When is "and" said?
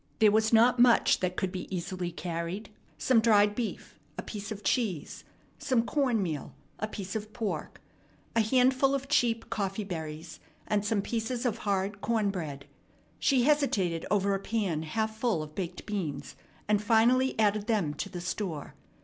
10.67-10.83, 16.67-16.81